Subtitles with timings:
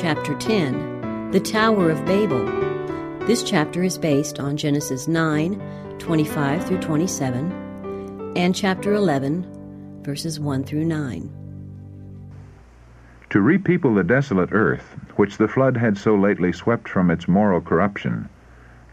[0.00, 2.46] Chapter 10 The Tower of Babel.
[3.26, 5.60] This chapter is based on Genesis 9
[5.98, 11.30] 25 through 27 and chapter 11 verses 1 through 9.
[13.28, 17.60] To repeople the desolate earth, which the flood had so lately swept from its moral
[17.60, 18.30] corruption,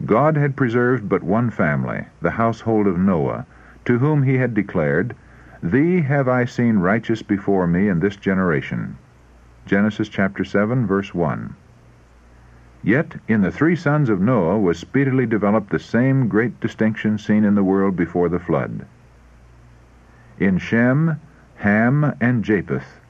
[0.05, 3.46] God had preserved but one family, the household of Noah,
[3.86, 5.16] to whom he had declared,
[5.64, 8.98] Thee have I seen righteous before me in this generation.
[9.68, 11.54] Genesis chapter 7, verse 1.
[12.84, 17.44] Yet in the three sons of Noah was speedily developed the same great distinction seen
[17.44, 18.86] in the world before the flood.
[20.39, 21.20] In Shem,
[21.56, 23.02] Ham, and Japheth,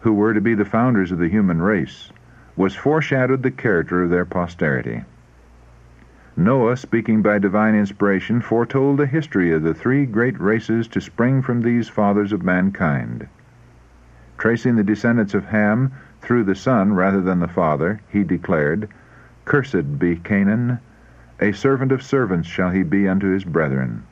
[0.00, 2.10] who were to be the founders of the human race,
[2.56, 5.04] was foreshadowed the character of their posterity.
[6.36, 11.40] Noah, speaking by divine inspiration, foretold the history of the three great races to spring
[11.40, 13.28] from these fathers of mankind.
[14.44, 18.90] Tracing the descendants of Ham through the son rather than the father, he declared,
[19.46, 20.80] Cursed be Canaan,
[21.40, 24.02] a servant of servants shall he be unto his brethren.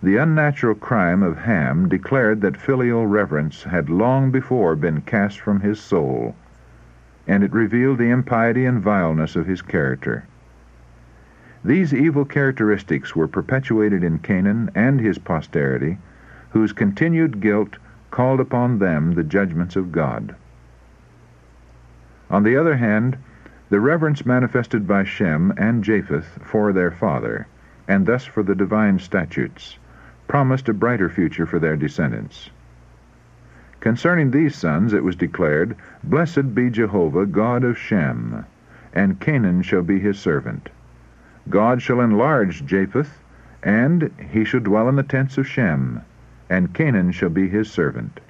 [0.00, 5.58] The unnatural crime of Ham declared that filial reverence had long before been cast from
[5.58, 6.36] his soul,
[7.26, 10.22] and it revealed the impiety and vileness of his character.
[11.64, 15.98] These evil characteristics were perpetuated in Canaan and his posterity,
[16.50, 17.78] whose continued guilt
[18.14, 20.36] called upon them the judgments of God.
[22.30, 23.16] On the other hand,
[23.70, 27.48] the reverence manifested by Shem and Japheth for their father,
[27.88, 29.78] and thus for the divine statutes,
[30.28, 32.50] promised a brighter future for their descendants.
[33.80, 38.44] Concerning these sons it was declared, Blessed be Jehovah, God of Shem,
[38.92, 40.68] and Canaan shall be his servant.
[41.50, 43.18] God shall enlarge Japheth,
[43.60, 46.02] and he shall dwell in the tents of Shem,
[46.54, 48.20] and Canaan shall be his servant.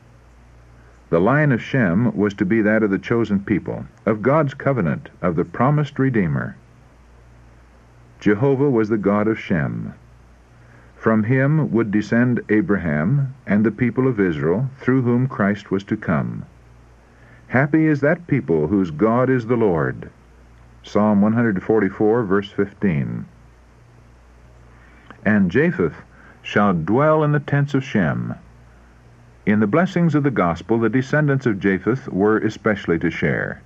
[1.11, 5.11] The line of Shem was to be that of the chosen people, of God's covenant,
[5.20, 6.56] of the promised Redeemer.
[8.20, 9.93] Jehovah was the God of Shem.
[10.97, 15.97] From him would descend Abraham and the people of Israel, through whom Christ was to
[15.97, 16.47] come.
[17.48, 20.09] Happy is that people whose God is the Lord.
[20.82, 23.27] Psalm 144, verse 15.
[25.27, 26.00] And Japheth
[26.44, 28.34] shall dwell in the tents of Shem.
[29.47, 33.62] In the blessings of the gospel, the descendants of Japheth were especially to share.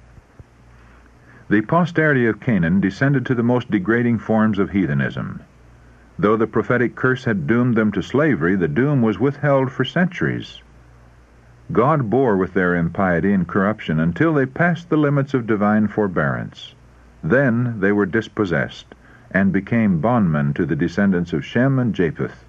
[1.50, 5.40] The posterity of Canaan descended to the most degrading forms of heathenism.
[6.18, 10.62] Though the prophetic curse had doomed them to slavery, the doom was withheld for centuries.
[11.72, 16.74] God bore with their impiety and corruption until they passed the limits of divine forbearance.
[17.24, 18.94] Then they were dispossessed,
[19.30, 22.44] and became bondmen to the descendants of Shem and Japheth.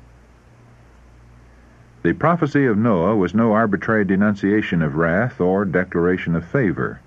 [2.01, 7.01] The prophecy of Noah was no arbitrary denunciation of wrath or declaration of favor.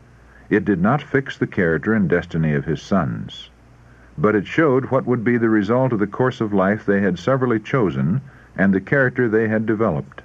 [0.50, 3.48] It did not fix the character and destiny of his sons.
[4.18, 7.18] But it showed what would be the result of the course of life they had
[7.18, 8.20] severally chosen
[8.54, 10.20] and the character they had developed.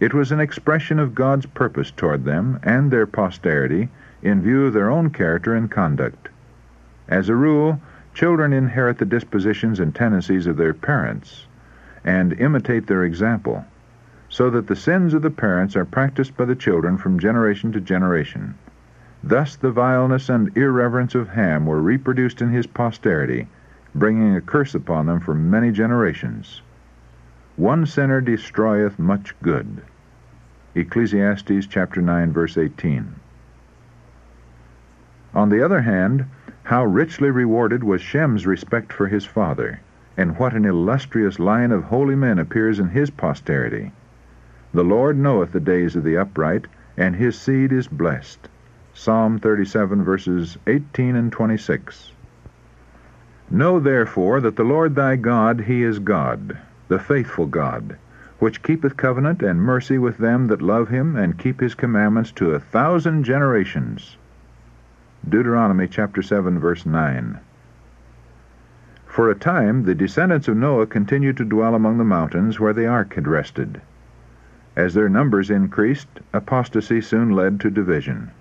[0.00, 3.88] It was an expression of God's purpose toward them and their posterity
[4.20, 6.28] in view of their own character and conduct.
[7.06, 7.80] As a rule,
[8.14, 11.46] children inherit the dispositions and tendencies of their parents
[12.04, 13.64] and imitate their example,
[14.28, 17.80] so that the sins of the parents are practiced by the children from generation to
[17.80, 18.54] generation.
[19.22, 23.48] Thus the vileness and irreverence of Ham were reproduced in his posterity,
[23.94, 26.60] bringing a curse upon them for many generations.
[27.56, 29.80] One sinner destroyeth much good.
[30.74, 33.14] Ecclesiastes chapter 9 verse 18.
[35.34, 36.26] On the other hand,
[36.64, 39.80] how richly rewarded was Shem's respect for his father
[40.16, 43.92] and what an illustrious line of holy men appears in his posterity.
[44.72, 46.66] The Lord knoweth the days of the upright,
[46.96, 48.48] and his seed is blessed.
[48.92, 52.12] Psalm 37, verses 18 and 26.
[53.50, 56.58] Know therefore that the Lord thy God, he is God,
[56.88, 57.96] the faithful God,
[58.38, 62.52] which keepeth covenant and mercy with them that love him, and keep his commandments to
[62.52, 64.16] a thousand generations.
[65.28, 67.38] Deuteronomy chapter 7, verse 9.
[69.14, 72.88] For a time the descendants of Noah continued to dwell among the mountains where the
[72.88, 73.80] ark had rested.
[74.74, 78.32] As their numbers increased, apostasy soon led to division.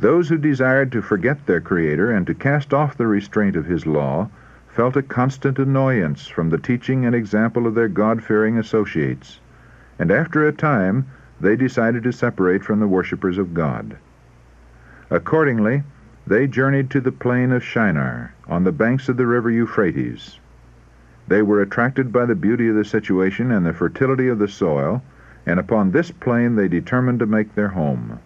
[0.00, 3.86] Those who desired to forget their Creator and to cast off the restraint of His
[3.86, 4.30] law
[4.66, 9.38] felt a constant annoyance from the teaching and example of their God-fearing associates,
[9.96, 11.06] and after a time
[11.40, 13.96] they decided to separate from the worshippers of God.
[15.08, 15.84] Accordingly,
[16.28, 20.38] they journeyed to the plain of Shinar, on the banks of the river Euphrates.
[21.26, 25.02] They were attracted by the beauty of the situation and the fertility of the soil,
[25.46, 28.18] and upon this plain they determined to make their home.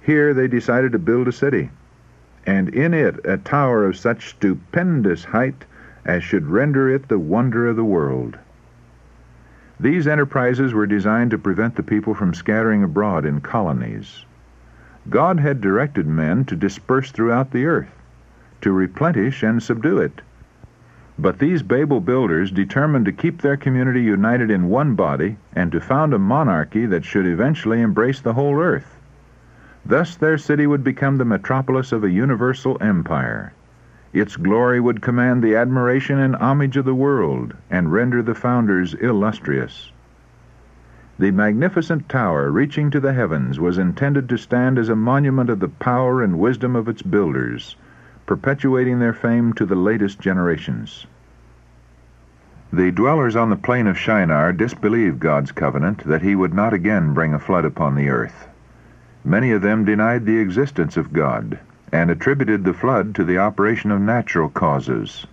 [0.00, 1.70] Here they decided to build a city,
[2.46, 5.66] and in it a tower of such stupendous height
[6.06, 8.38] as should render it the wonder of the world.
[9.78, 14.24] These enterprises were designed to prevent the people from scattering abroad in colonies.
[15.10, 17.90] God had directed men to disperse throughout the earth,
[18.60, 20.22] to replenish and subdue it.
[21.18, 25.80] But these Babel builders determined to keep their community united in one body and to
[25.80, 28.98] found a monarchy that should eventually embrace the whole earth.
[29.84, 33.52] Thus their city would become the metropolis of a universal empire.
[34.12, 38.94] Its glory would command the admiration and homage of the world, and render the founders
[38.94, 39.90] illustrious.
[41.18, 45.60] The magnificent tower reaching to the heavens was intended to stand as a monument of
[45.60, 47.76] the power and wisdom of its builders,
[48.24, 51.06] perpetuating their fame to the latest generations.
[52.72, 57.12] The dwellers on the plain of Shinar disbelieved God's covenant that he would not again
[57.12, 58.48] bring a flood upon the earth.
[59.22, 61.58] Many of them denied the existence of God
[61.92, 65.26] and attributed the flood to the operation of natural causes.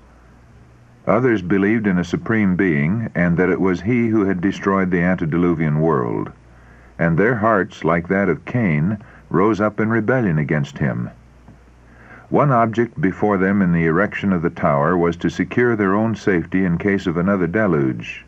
[1.10, 5.02] Others believed in a supreme being, and that it was he who had destroyed the
[5.02, 6.32] antediluvian world.
[7.00, 11.10] And their hearts, like that of Cain, rose up in rebellion against him.
[12.30, 16.14] One object before them in the erection of the tower was to secure their own
[16.14, 18.24] safety in case of another deluge.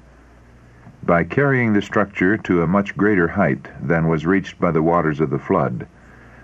[1.04, 5.20] By carrying the structure to a much greater height than was reached by the waters
[5.20, 5.86] of the flood,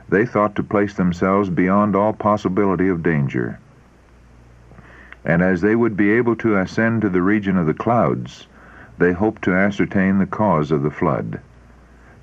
[0.08, 3.58] they thought to place themselves beyond all possibility of danger.
[5.28, 8.48] And as they would be able to ascend to the region of the clouds,
[8.98, 11.42] they hoped to ascertain the cause of the flood.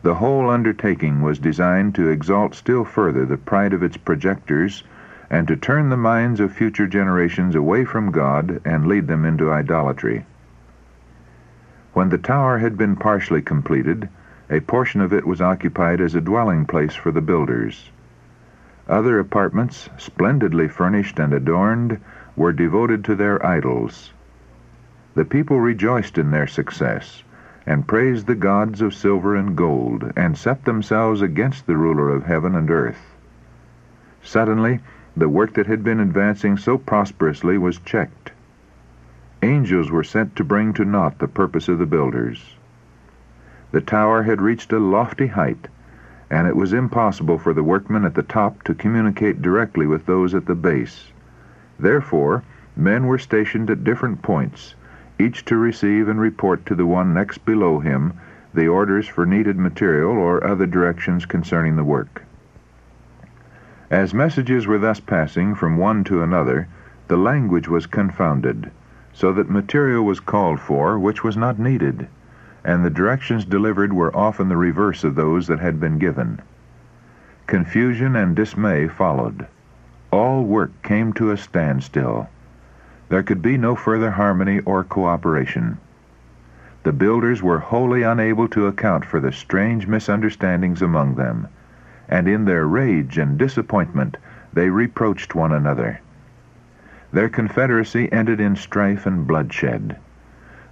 [0.02, 4.84] The whole undertaking was designed to exalt still further the pride of its projectors
[5.28, 9.52] and to turn the minds of future generations away from God and lead them into
[9.52, 10.24] idolatry.
[11.92, 14.08] When the tower had been partially completed,
[14.48, 17.90] a portion of it was occupied as a dwelling place for the builders.
[18.88, 22.00] Other apartments, splendidly furnished and adorned,
[22.36, 24.12] were devoted to their idols.
[25.14, 27.22] The people rejoiced in their success,
[27.66, 32.24] and praised the gods of silver and gold, and set themselves against the ruler of
[32.24, 33.14] heaven and earth.
[34.22, 34.80] Suddenly,
[35.16, 38.32] the work that had been advancing so prosperously was checked.
[39.42, 42.56] Angels were sent to bring to naught the purpose of the builders.
[43.70, 45.68] The tower had reached a lofty height,
[46.30, 50.34] and it was impossible for the workmen at the top to communicate directly with those
[50.34, 51.12] at the base.
[51.78, 52.44] Therefore,
[52.76, 54.74] men were stationed at different points,
[55.18, 58.12] each to receive and report to the one next below him
[58.52, 62.22] the orders for needed material or other directions concerning the work.
[63.90, 66.68] As messages were thus passing from one to another,
[67.08, 68.70] the language was confounded,
[69.12, 72.06] so that material was called for which was not needed
[72.64, 76.40] and the directions delivered were often the reverse of those that had been given.
[77.46, 79.46] Confusion and dismay followed.
[80.14, 82.28] All work came to a standstill.
[83.08, 85.78] There could be no further harmony or cooperation.
[86.84, 91.48] The builders were wholly unable to account for the strange misunderstandings among them,
[92.08, 94.16] and in their rage and disappointment
[94.52, 95.98] they reproached one another.
[97.12, 99.96] Their confederacy ended in strife and bloodshed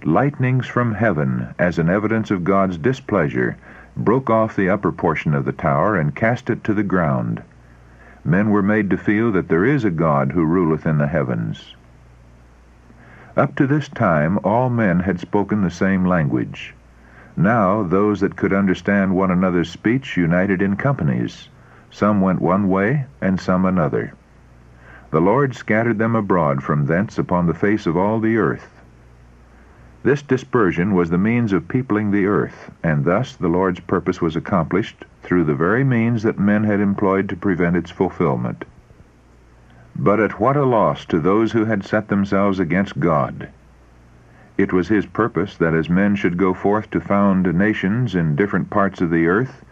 [0.05, 3.57] lightnings from heaven, as an evidence of God's displeasure,
[3.97, 7.43] broke off the upper portion of the tower and cast it to the ground.
[8.25, 11.75] Men were made to feel that there is a God who ruleth in the heavens.
[13.35, 16.73] Up to this time all men had spoken the same language.
[17.35, 21.49] Now those that could understand one another's speech united in companies.
[21.89, 24.13] Some went one way, and some another.
[25.11, 28.81] The Lord scattered them abroad from thence upon the face of all the earth.
[30.03, 34.35] This dispersion was the means of peopling the earth, and thus the Lord's purpose was
[34.35, 38.65] accomplished through the very means that men had employed to prevent its fulfillment.
[39.95, 43.49] But at what a loss to those who had set themselves against God!
[44.57, 48.69] It was his purpose that as men should go forth to found nations in different
[48.69, 49.63] parts of the earth,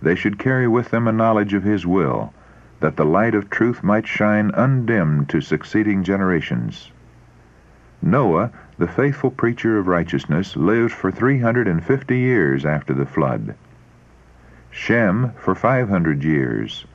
[0.00, 2.32] they should carry with them a knowledge of his will,
[2.80, 6.92] that the light of truth might shine undimmed to succeeding generations.
[8.00, 13.54] Noah the faithful preacher of righteousness lived for 350 years after the flood.
[14.72, 16.86] Shem for 500 years,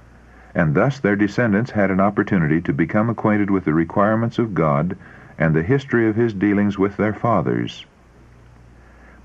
[0.55, 4.97] and thus their descendants had an opportunity to become acquainted with the requirements of God
[5.37, 7.85] and the history of his dealings with their fathers.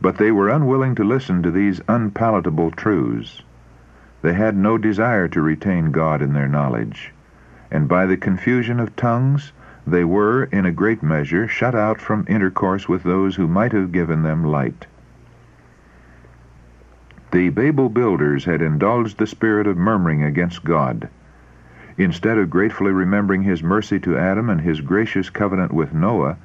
[0.00, 3.42] But they were unwilling to listen to these unpalatable truths.
[4.22, 7.14] They had no desire to retain God in their knowledge,
[7.70, 9.52] and by the confusion of tongues
[9.86, 13.92] they were, in a great measure, shut out from intercourse with those who might have
[13.92, 14.86] given them light.
[17.32, 21.08] The Babel builders had indulged the spirit of murmuring against God.
[21.96, 26.38] Instead of gratefully remembering his mercy to Adam and his gracious covenant with Noah,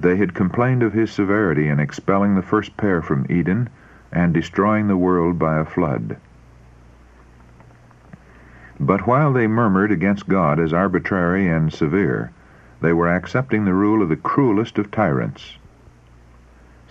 [0.00, 3.68] they had complained of his severity in expelling the first pair from Eden
[4.10, 6.16] and destroying the world by a flood.
[8.80, 12.30] But while they murmured against God as arbitrary and severe,
[12.80, 15.58] they were accepting the rule of the cruelest of tyrants.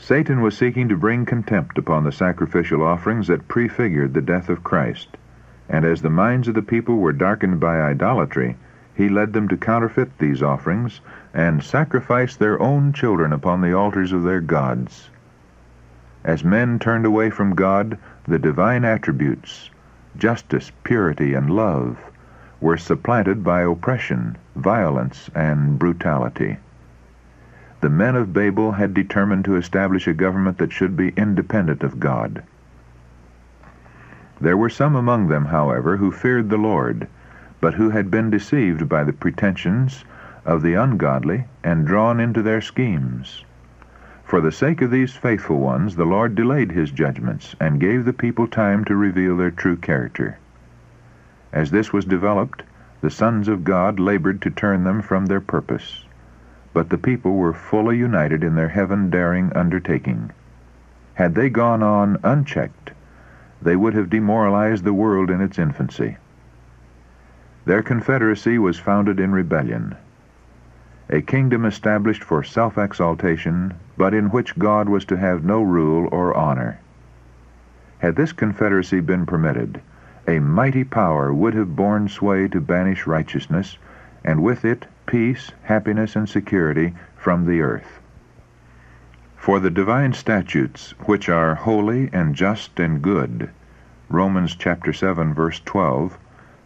[0.03, 4.63] Satan was seeking to bring contempt upon the sacrificial offerings that prefigured the death of
[4.63, 5.15] Christ,
[5.69, 8.57] and as the minds of the people were darkened by idolatry,
[8.95, 11.01] he led them to counterfeit these offerings
[11.35, 15.11] and sacrifice their own children upon the altars of their gods.
[16.23, 19.69] As men turned away from God, the divine attributes,
[20.17, 21.99] justice, purity, and love,
[22.59, 26.57] were supplanted by oppression, violence, and brutality
[27.81, 31.99] the men of Babel had determined to establish a government that should be independent of
[31.99, 32.43] God.
[34.39, 37.07] There were some among them, however, who feared the Lord,
[37.59, 40.05] but who had been deceived by the pretensions
[40.45, 43.45] of the ungodly and drawn into their schemes.
[44.23, 48.13] For the sake of these faithful ones, the Lord delayed his judgments and gave the
[48.13, 50.37] people time to reveal their true character.
[51.51, 52.61] As this was developed,
[53.01, 56.05] the sons of God labored to turn them from their purpose
[56.73, 60.31] but the people were fully united in their heaven-daring undertaking.
[61.15, 62.91] Had they gone on unchecked,
[63.61, 66.17] they would have demoralized the world in its infancy.
[67.65, 69.95] Their confederacy was founded in rebellion,
[71.11, 76.33] a kingdom established for self-exaltation, but in which God was to have no rule or
[76.35, 76.79] honor.
[77.99, 79.81] Had this confederacy been permitted,
[80.25, 83.77] a mighty power would have borne sway to banish righteousness,
[84.23, 87.99] and with it peace, happiness, and security from the earth.
[89.35, 93.49] For the divine statutes, which are holy and just and good,
[94.07, 96.17] Romans chapter 7 verse 12,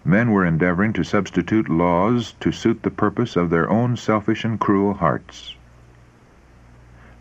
[0.06, 4.60] men were endeavoring to substitute laws to suit the purpose of their own selfish and
[4.60, 5.56] cruel hearts.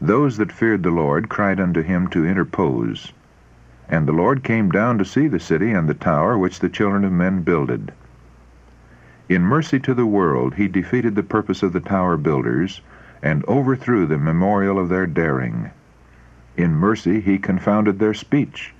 [0.03, 3.15] Those that feared the Lord cried unto him to interpose.
[3.89, 7.03] And the Lord came down to see the city and the tower which the children
[7.03, 7.95] of men builded.
[9.27, 12.83] In mercy to the world, he defeated the purpose of the tower builders
[13.23, 15.71] and overthrew the memorial of their daring.
[16.59, 18.75] In mercy, he confounded their speech,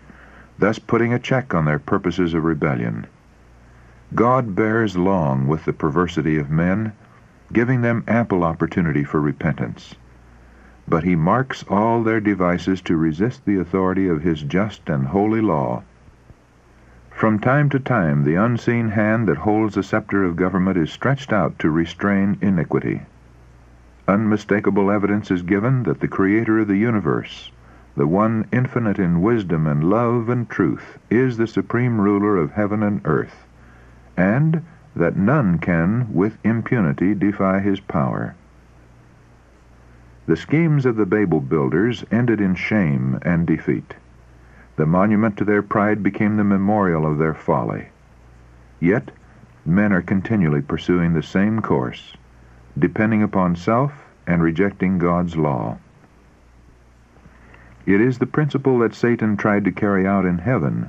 [0.59, 3.07] thus putting a check on their purposes of rebellion.
[4.15, 6.93] God bears long with the perversity of men,
[7.51, 9.95] giving them ample opportunity for repentance.
[10.87, 15.41] But he marks all their devices to resist the authority of his just and holy
[15.41, 15.85] law
[17.15, 21.33] from time to time the unseen hand that holds the scepter of government is stretched
[21.33, 23.01] out to restrain iniquity.
[24.09, 27.53] Unmistakable evidence is given that the Creator of the universe,
[27.97, 32.83] the one infinite in wisdom and love and truth, is the supreme ruler of heaven
[32.83, 33.47] and earth,
[34.17, 34.63] and
[34.97, 38.35] that none can with impunity defy his power.
[40.27, 43.95] The schemes of the Babel builders ended in shame and defeat.
[44.77, 47.89] The monument to their pride became the memorial of their folly.
[48.81, 49.13] Yet,
[49.65, 52.17] men are continually pursuing the same course,
[52.77, 53.93] depending upon self
[54.27, 55.79] and rejecting God's law.
[57.87, 60.89] It is the principle that Satan tried to carry out in heaven,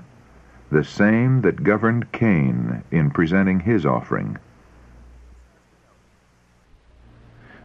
[0.71, 4.37] the same that governed Cain in presenting his offering.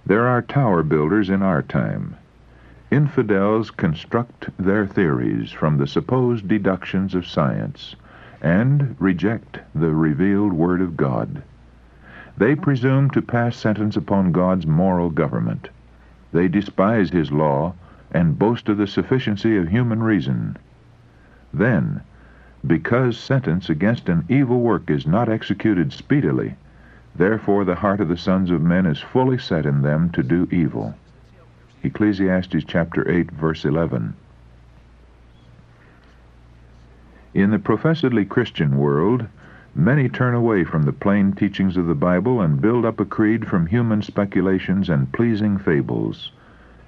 [0.05, 2.17] There are tower builders in our time
[2.91, 7.95] Infidels construct their theories from the supposed deductions of science
[8.43, 11.45] and reject the revealed Word of God.
[12.37, 15.69] They presume to pass sentence upon God's moral government.
[16.33, 17.75] They despise His law
[18.11, 20.57] and boast of the sufficiency of human reason.
[21.55, 22.01] Then,
[22.67, 26.57] because sentence against an evil work is not executed speedily,
[27.15, 30.49] therefore the heart of the sons of men is fully set in them to do
[30.51, 30.97] evil.
[31.83, 34.13] Ecclesiastes chapter 8, verse 11.
[37.33, 39.27] In the professedly Christian world,
[39.75, 43.47] many turn away from the plain teachings of the Bible and build up a creed
[43.47, 46.33] from human speculations and pleasing fables,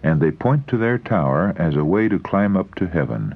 [0.03, 3.35] and they point to their tower as a way to climb up to heaven.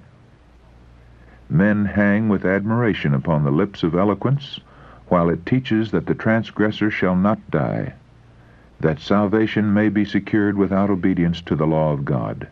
[1.49, 4.61] Men hang with admiration upon the lips of eloquence,
[5.09, 7.95] while it teaches that the transgressor shall not die
[8.81, 12.49] that salvation may be secured without obedience to the law of God.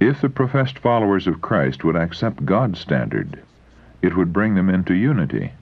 [0.00, 3.40] If the professed followers of Christ would accept God's standard,
[4.02, 5.52] it would bring them into unity.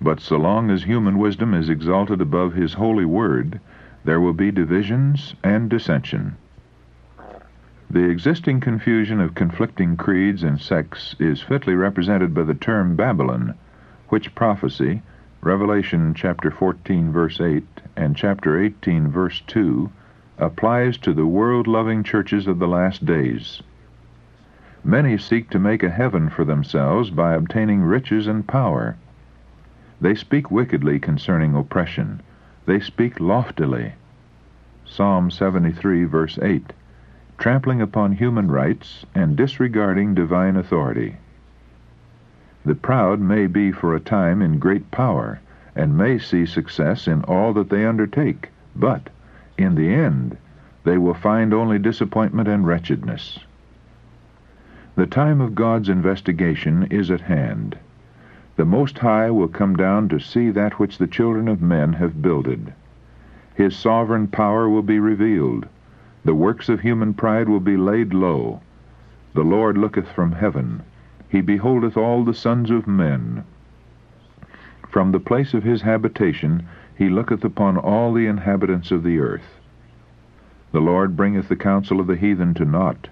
[0.00, 3.60] But so long as human wisdom is exalted above His holy word,
[4.04, 6.36] there will be divisions and dissension.
[7.90, 13.54] The existing confusion of conflicting creeds and sects is fitly represented by the term Babylon,
[14.08, 15.02] which prophecy,
[15.44, 17.62] Revelation chapter 14 verse 8
[17.96, 19.90] and chapter 18 verse 2,
[20.38, 23.62] applies to the world-loving churches of the last days.
[24.82, 28.96] Many seek to make a heaven for themselves by obtaining riches and power.
[30.00, 32.22] They speak wickedly concerning oppression.
[32.64, 33.92] They speak loftily.
[34.86, 36.72] Psalm 73 verse 8
[37.36, 41.16] trampling upon human rights and disregarding divine authority.
[42.64, 45.40] The proud may be for a time in great power,
[45.76, 49.10] and may see success in all that they undertake, but,
[49.58, 50.38] in the end,
[50.84, 53.38] they will find only disappointment and wretchedness.
[54.96, 57.76] The time of God's investigation is at hand.
[58.56, 62.22] The Most High will come down to see that which the children of men have
[62.22, 62.72] builded.
[63.54, 65.68] His sovereign power will be revealed,
[66.24, 68.62] the works of human pride will be laid low.
[69.34, 70.82] The Lord looketh from heaven.
[71.34, 73.42] He beholdeth all the sons of men.
[74.88, 76.62] From the place of his habitation
[76.94, 79.58] he looketh upon all the inhabitants of the earth.
[80.70, 83.08] The Lord bringeth the counsel of the heathen to naught.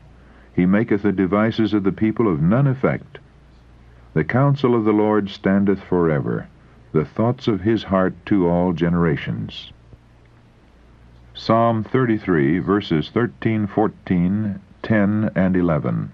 [0.55, 3.19] He maketh the devices of the people of none effect.
[4.15, 6.47] The counsel of the Lord standeth forever,
[6.93, 9.73] the thoughts of his heart to all generations.
[11.35, 16.13] Psalm 33, verses 13, 14, 10, and 11.